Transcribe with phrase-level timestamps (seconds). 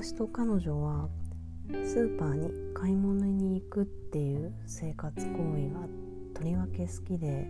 [0.00, 1.08] 私と彼女は
[1.84, 5.88] スーパーに買い物に行くっていう生活行為が
[6.34, 7.48] とりわけ好きで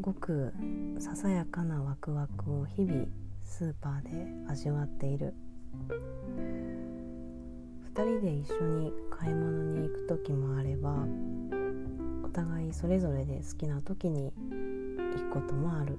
[0.00, 0.54] ごく
[0.98, 3.04] ささやかなワクワクを日々
[3.44, 5.34] スーパーで味わっている。
[7.94, 10.96] 2人で一緒に買い物に行く時もあれば
[12.24, 15.98] お互いそれぞれで好きな時に行くこともある。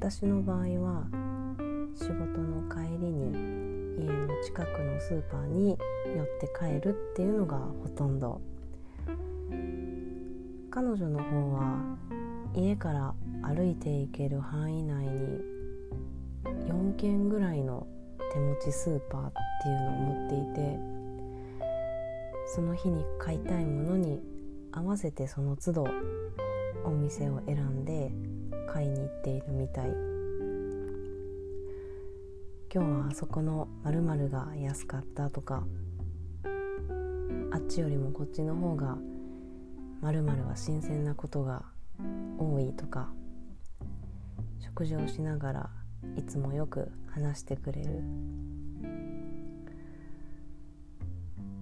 [0.00, 1.27] 私の場合は
[1.98, 3.32] 仕事の帰りに
[3.98, 5.76] 家の近くのスーパーに
[6.16, 8.40] 寄って帰るっていうのがほとんど
[10.70, 11.96] 彼女の方は
[12.54, 15.40] 家から歩いて行ける範囲内に
[16.68, 17.84] 4軒ぐらいの
[18.32, 20.78] 手持ちスーパーっていうのを持っていて
[22.54, 24.20] その日に買いたいものに
[24.70, 25.86] 合わせてその都度
[26.84, 28.12] お店を選んで
[28.72, 30.07] 買いに行っているみたい。
[32.70, 35.64] 今日はあそこの〇〇が安かったとか
[37.50, 38.98] あっちよりもこっちの方が
[40.02, 41.62] 〇〇は新鮮なことが
[42.38, 43.08] 多いとか
[44.60, 45.70] 食事をしながら
[46.16, 48.02] いつもよく話してくれる。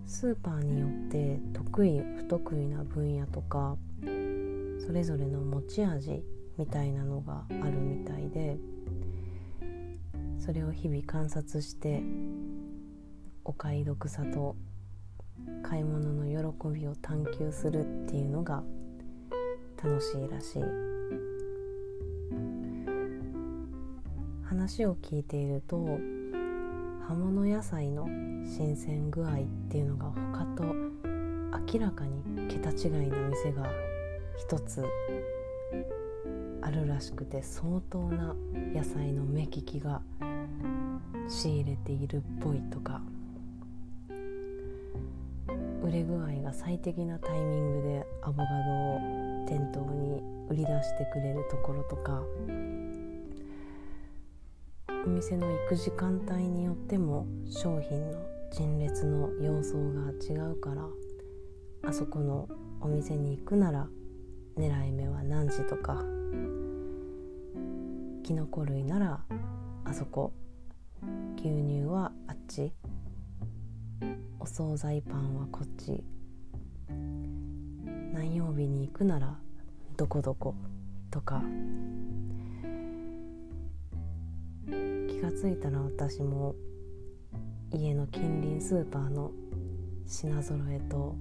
[0.06, 3.76] スーパーによって得意不得意な分野とか
[4.84, 6.24] それぞれの持ち味
[6.56, 8.56] みたいなのがあるみたいで
[10.46, 12.00] それを日々観察して
[13.44, 14.54] お買い得さと
[15.64, 18.62] 買い物の喜びを探求するっていうのが
[19.82, 20.62] 楽しいらしい。
[24.44, 25.76] 話を聞いていると
[27.08, 29.34] 葉物野菜の新鮮具合っ
[29.68, 30.62] ていうのが他と
[31.74, 33.68] 明らかに桁違いな店が
[34.38, 34.84] 一つ
[36.62, 38.34] あるらしくて相当な
[38.72, 40.02] 野菜の目利きが
[41.28, 43.00] 仕入れているっぽいとか
[45.82, 49.00] 売れ具合が最適なタイミングでアボカドを
[49.46, 52.22] 店頭に売り出してくれるところとか
[54.88, 58.18] お店の行く時間帯によっても商品の
[58.52, 60.86] 陳列の様相が違うから
[61.88, 62.48] あそこの
[62.80, 63.86] お店に行くなら
[64.56, 66.02] 狙い目は何時とか
[68.24, 69.20] きのこ類なら
[69.84, 70.32] あそこ
[71.36, 72.72] 牛乳はあっち。
[74.38, 76.04] お惣菜パンはこっち。
[78.12, 79.36] 何曜日に行くなら
[79.96, 80.54] どこどこ。
[81.10, 81.42] とか。
[84.66, 86.54] 気がついたら私も
[87.72, 89.32] 家の近隣スーパーの
[90.06, 91.16] 品揃えと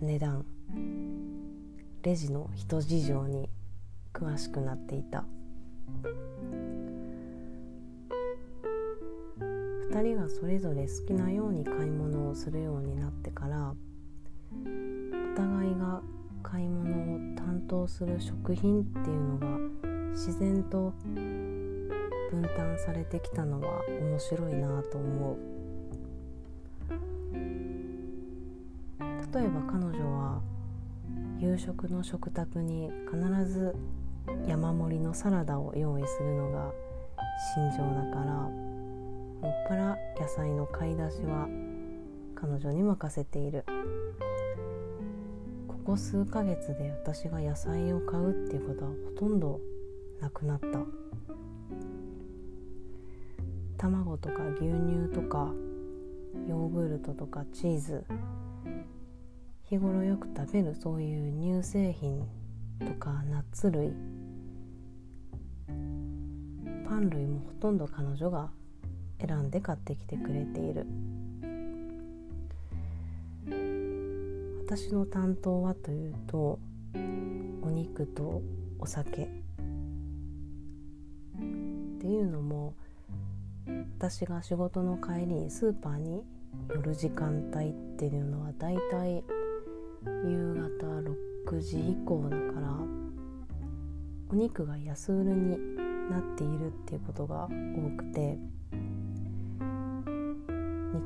[0.00, 0.44] 値段。
[2.02, 3.50] レジの人事情に
[4.12, 5.24] 詳しくなっていた。
[9.90, 16.00] 2人がそれぞれ好きなように買い物をするようになってからお互いが
[16.44, 19.46] 買い物を担当する食品っていうのが
[20.12, 20.94] 自然と
[22.30, 25.38] 分担されてきたのは面白いなと思う。
[29.34, 30.40] 例えば彼女は
[31.40, 33.74] 夕食の食卓に必ず
[34.46, 36.70] 山盛りのサラダを用意するのが
[37.54, 38.69] 心情だから
[39.40, 41.48] もっぱら野菜の買い出しは
[42.34, 43.64] 彼女に任せている。
[45.66, 49.60] ここ数ヶ月で私が野菜を買うっていうことはほとんど
[50.20, 50.66] なくなった。
[53.78, 55.54] 卵とか牛乳とか
[56.46, 58.04] ヨーグルトとかチーズ
[59.62, 62.26] 日頃よく食べるそういう乳製品
[62.86, 63.92] とかナッツ類。
[66.86, 68.50] パン類もほとんど彼女が
[69.26, 70.86] 選んで買ってきてくれている。
[74.66, 76.58] 私の担当はというと
[77.62, 78.42] お肉と
[78.78, 79.22] お酒。
[79.22, 79.28] っ
[82.00, 82.74] ていうのも
[83.98, 86.22] 私が仕事の帰りにスーパーに
[86.74, 89.22] 寄る時間帯っていうのはだいたい
[90.24, 90.86] 夕方
[91.50, 92.74] 6時以降だから
[94.30, 95.58] お肉が安売りに
[96.10, 98.38] なっているっていうことが多くて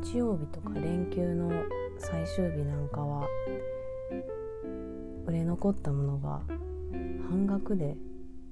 [0.02, 1.50] 日曜日とか連休の
[1.98, 3.26] 最終日なんかは
[5.26, 6.40] 売れ残ったものが
[7.28, 7.96] 半額で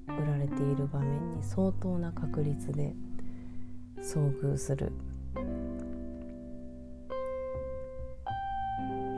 [0.07, 2.95] 売られている場面に相当な確率で
[3.99, 4.91] 遭遇する。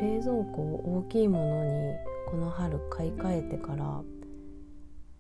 [0.02, 1.96] 冷蔵庫を大きいものに
[2.28, 4.02] この春買い替えてから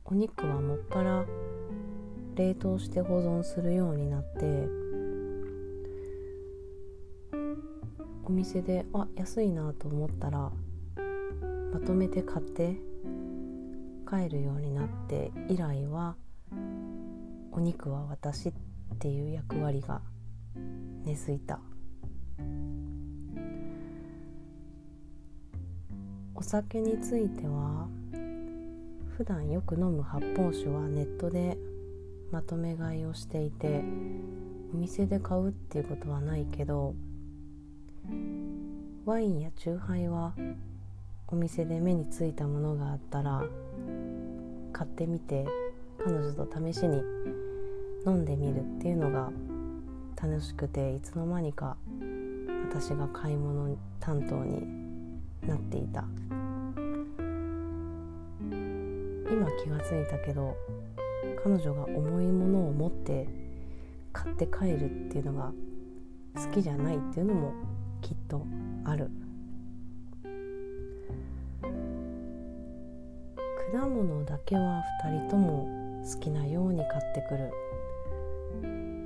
[0.03, 1.25] お肉はもっぱら
[2.35, 4.84] 冷凍して保存するようになって
[8.27, 10.51] お店であ安いなと思ったら
[11.71, 12.75] まとめて買って
[14.09, 16.15] 帰るようになって以来は
[17.51, 18.53] お肉は私っ
[18.97, 20.01] ていう役割が
[21.05, 21.59] 根付いた。
[26.33, 27.87] お酒については
[29.17, 31.57] 普段よく飲む発泡酒はネットで
[32.31, 33.83] まとめ買いをしていて
[34.73, 36.93] お店で買うっていうことはないけど
[39.05, 40.33] ワインやチューハイは
[41.27, 43.43] お店で目についたものがあったら
[44.73, 45.45] 買ってみて
[46.03, 47.01] 彼女と試しに
[48.05, 49.31] 飲んでみるっていうのが
[50.21, 51.77] 楽しくていつの間にか
[52.69, 54.67] 私が買い物担当に
[55.47, 56.03] なっていた。
[59.31, 60.55] 今気がついたけど
[61.43, 63.27] 彼女が重いものを持って
[64.13, 65.51] 買って帰るっていうのが
[66.35, 67.53] 好きじゃないっていうのも
[68.05, 68.45] きっと
[68.83, 69.09] ある。
[73.71, 75.67] 果物だけは2人とも
[76.03, 77.51] 好きなように買ってくる。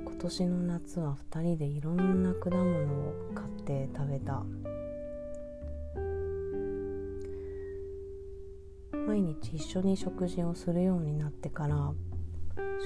[0.04, 4.44] 今年の夏は2人でいろんな果物を買って食べた。
[8.92, 11.94] 毎日一緒に食事をするようになってから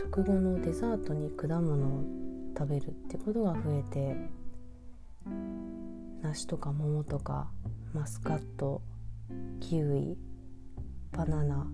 [0.01, 2.05] 食後のデザートに果物を
[2.57, 4.44] 食べるってことが増えて
[6.25, 7.51] 梨とか桃とか
[7.93, 8.81] マスカット
[9.61, 10.17] キウイ
[11.13, 11.67] バナナ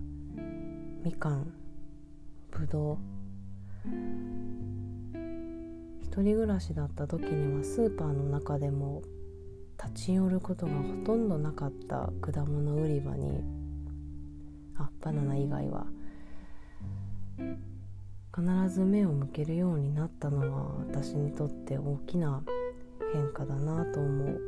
[1.05, 1.53] みかん
[2.51, 2.97] ぶどう。
[6.03, 9.03] 一人暮らしだった時にはスーパーの中でも
[9.81, 13.41] 立ち寄ることがほとんどなかった果物売り場に
[14.77, 15.85] あバナナ以外は
[18.35, 22.43] 必ず目を向けるようになったのは私にとって大きな
[23.13, 24.41] 変化だなと思う。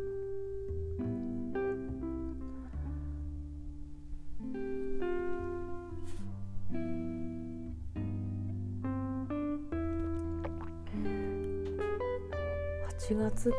[13.06, 13.54] 8月っ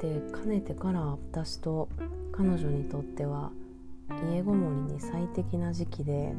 [0.00, 1.90] てかねてから私と
[2.32, 3.52] 彼女にとっては
[4.32, 6.34] 家ごもりに最適な時期で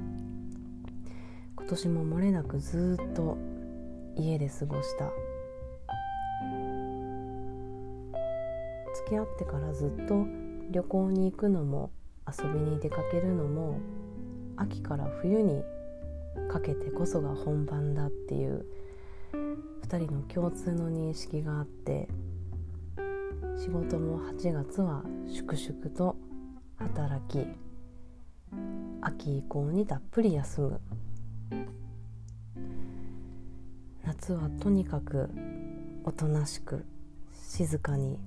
[1.55, 3.37] 今年も漏れなくずっと
[4.17, 5.11] 家で過ごした
[9.05, 10.25] 付き合ってからずっと
[10.71, 11.91] 旅行に行くのも
[12.27, 13.79] 遊びに出かけるのも
[14.57, 15.63] 秋から冬に
[16.51, 18.65] かけてこそが本番だっていう
[19.83, 22.07] 2人の共通の認識があって
[23.55, 26.15] 仕事も8月は粛々と
[26.77, 27.45] 働き
[29.01, 30.81] 秋以降にたっぷり休む。
[34.03, 35.29] 夏はとにかく
[36.03, 36.85] おとなしく
[37.33, 38.19] 静かに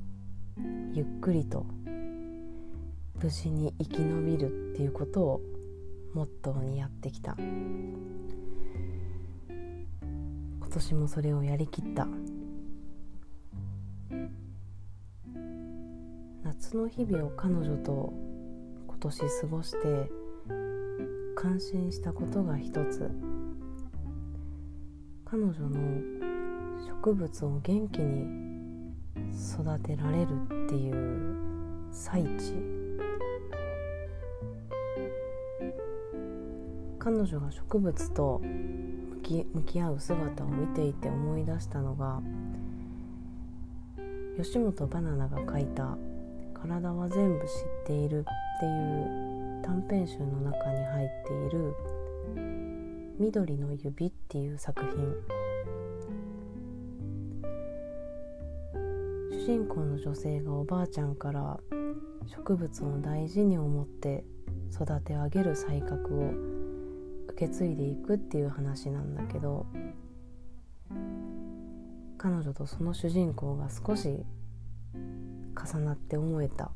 [0.95, 1.67] ゆっくりと
[3.23, 5.41] 無事に生き延びるっていうことを
[6.15, 7.37] モットーにやってきた。
[9.49, 12.07] 今年もそれをやりきった。
[16.45, 18.13] 夏の日々を彼女と
[18.87, 20.11] 今年過ごして
[21.35, 23.11] 感心したことが一つ。
[25.25, 25.79] 彼女の
[27.03, 28.48] 植物を元気に
[29.33, 30.29] 育てられる
[30.67, 31.37] っていう
[31.91, 32.55] 最地
[36.99, 42.21] 彼女が植物と向き向き合う姿を見ていて思い出したのが
[44.37, 45.97] 吉本バナナが書いた
[46.55, 48.21] 「体は全部知っている」
[48.57, 51.75] っていう短編集の中に入っている
[53.19, 55.48] 「緑の指」っていう作品。
[59.49, 61.59] 人公の女性がおばあちゃんから
[62.27, 64.23] 植物を大事に思って
[64.71, 66.33] 育て上げる才覚を
[67.29, 69.65] 受け継いでいくっていう話なんだけど
[72.19, 74.23] 彼女とその主人公が少し
[74.95, 76.71] 重なって思えた。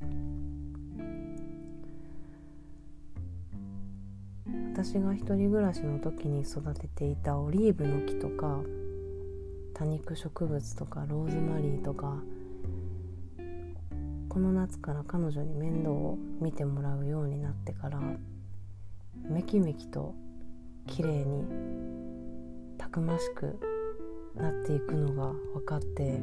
[4.73, 8.61] 私が一人暮らしの時に育てていたオリーブの木とか
[9.75, 12.17] 多肉植物とかローズマリーとか
[14.33, 18.01] この夏から彼女に面倒を見てもらうようになってから
[19.29, 20.15] めきめきと
[20.87, 21.45] 綺麗に
[22.79, 23.61] たくましく
[24.35, 26.19] なっていくのが分かって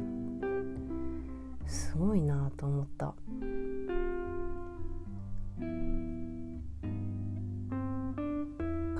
[1.68, 3.14] すごいなと思った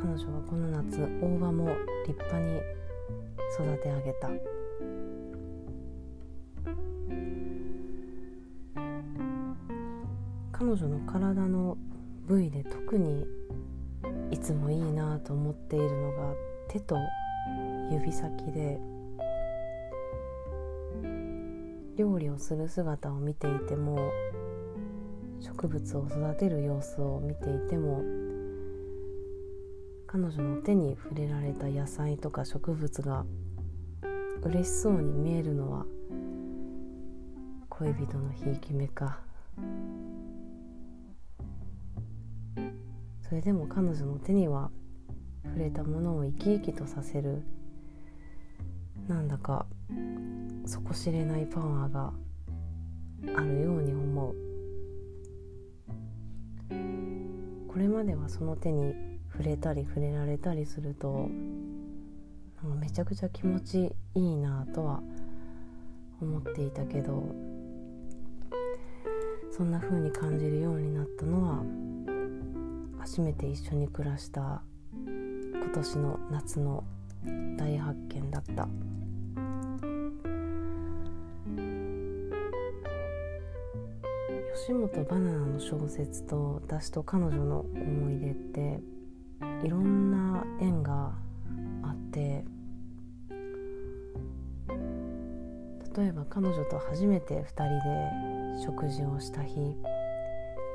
[0.00, 0.16] 彼。
[0.16, 1.76] 女はこの夏大葉も
[2.06, 2.60] 立派に
[3.54, 4.28] 育て上げた
[10.70, 11.76] 彼女の体の
[12.28, 13.26] 部位で特に
[14.30, 16.32] いつもいいなと思っているのが
[16.68, 16.96] 手と
[17.90, 18.78] 指先で
[21.96, 23.98] 料理をする姿を見ていても
[25.40, 28.04] 植物を育てる様子を見ていても
[30.06, 33.24] 彼女の手に触れられた野菜とか植物が
[34.44, 35.84] 嬉しそうに見えるのは
[37.68, 39.18] 恋人のひいき目か。
[43.30, 44.72] それでも彼女の手には
[45.44, 47.44] 触れたものを生き生きとさせる
[49.06, 49.66] なんだか
[50.66, 52.12] 底知れないパワーが
[53.36, 54.34] あるように思う。
[57.68, 58.96] これまではその手に
[59.30, 61.30] 触れたり触れられたりすると
[62.64, 65.00] なんかめちゃくちゃ気持ちいいなとは
[66.20, 67.32] 思っていたけど
[69.56, 72.09] そんな風に感じるようになったのは
[73.00, 74.62] 初めて一緒に暮らした
[75.04, 76.84] 今年の夏の
[77.56, 78.68] 大発見だった。
[84.66, 88.80] 吉本バナナの小説と私と彼女の思い出って
[89.64, 91.14] いろんな縁が
[91.82, 92.44] あって
[95.96, 99.54] 例えば彼女と初めて2人で食事をした日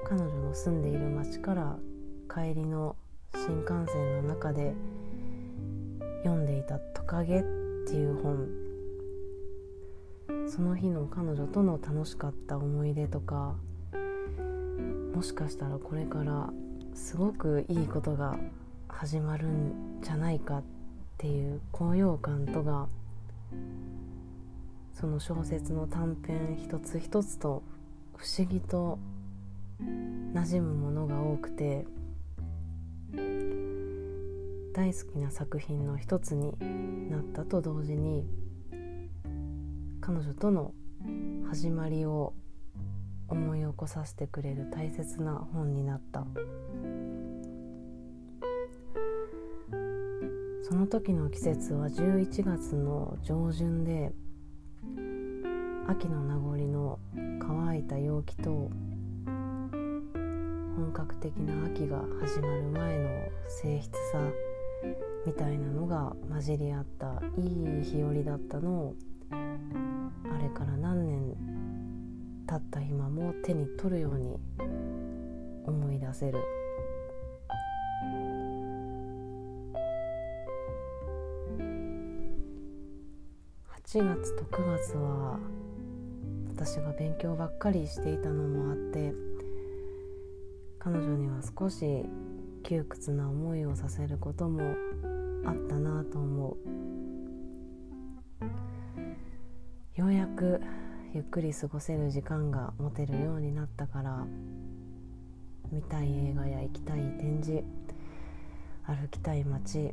[0.08, 1.77] 彼女の住んでいる町から
[2.36, 2.98] 帰りの
[3.34, 4.74] 新幹線の中で
[6.25, 7.44] 読んでいた「トカゲ」っ
[7.88, 8.50] ていう本。
[10.50, 13.56] その日の彼女との楽しかった思い出とか
[15.13, 16.51] もしかしたらこれから
[16.94, 18.38] すごくいいことが
[18.89, 20.63] 始まるんじゃないかっ
[21.18, 22.88] ていう高揚感とが
[24.94, 27.63] その小説の短編一つ一つと
[28.18, 29.00] 不思議と
[29.82, 31.86] 馴染むものが多くて
[34.74, 36.53] 大好きな作品の一つに
[37.10, 38.25] なったと同時に
[40.01, 40.74] 彼女との
[41.50, 42.34] 始まりを
[43.27, 46.25] 思い起こさせてくれる大切な本になった。
[50.67, 54.12] その時の季節は11月の上旬で
[55.88, 57.00] 秋の名残の
[57.39, 58.72] 乾いた陽気と
[60.75, 63.10] 本格的な秋が始まる前の
[63.48, 64.20] 静筆さ
[65.25, 68.96] みたいなのが混じり合ったいい日和だったのを
[69.32, 69.36] あ
[70.38, 71.36] れから何年
[72.48, 74.38] 経った今も手に取るように
[75.65, 76.39] 思い出せる。
[83.86, 85.39] 8月と9月は
[86.50, 89.13] 私が勉強ばっかりしていたのもあって
[90.86, 92.06] 彼女には少し
[92.62, 94.75] 窮屈な思いをさせることも
[95.44, 96.58] あったなと思う。
[100.00, 100.62] ようやく
[101.15, 104.27] ゆっくり過ごせる時間が持てるようになったから
[105.72, 107.63] 見たい映画や行きたい展示
[108.84, 109.92] 歩きたい街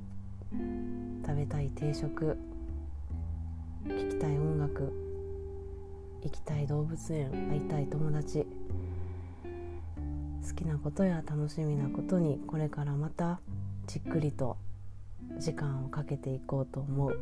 [1.24, 2.36] 食べたい定食
[3.88, 4.92] 聴きたい音楽
[6.22, 8.46] 行きたい動物園会いたい友達
[10.46, 13.40] 好きなことや楽しみなことにこれからまた
[13.86, 14.56] じっくりと
[15.38, 17.18] 時間をかけていこうと思う。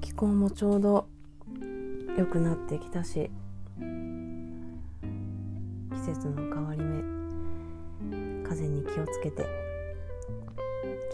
[0.00, 1.06] 気候もちょうど
[2.16, 3.30] 良くなってきたし
[3.78, 3.82] 季
[5.98, 9.44] 節の変わり目風に気をつけて。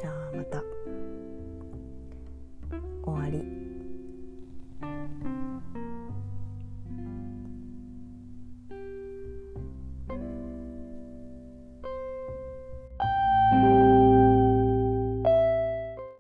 [0.00, 0.62] じゃあまた。
[3.04, 3.59] 終わり。